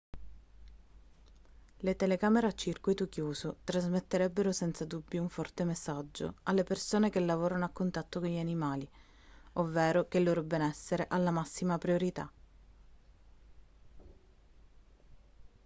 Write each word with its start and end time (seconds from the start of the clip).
le 1.77 1.95
telecamere 1.95 2.47
a 2.47 2.53
circuito 2.55 3.07
chiuso 3.07 3.57
trasmetterebbero 3.63 4.51
senza 4.51 4.83
dubbio 4.83 5.21
un 5.21 5.29
forte 5.29 5.63
messaggio 5.63 6.37
alle 6.41 6.63
persone 6.63 7.11
che 7.11 7.19
lavorano 7.19 7.65
a 7.65 7.69
contatto 7.69 8.19
con 8.19 8.27
gli 8.27 8.39
animali 8.39 8.89
ovvero 9.53 10.07
che 10.07 10.17
il 10.17 10.23
loro 10.23 10.41
benessere 10.41 11.05
ha 11.07 11.17
la 11.19 11.29
massima 11.29 11.77
priorità 11.77 12.31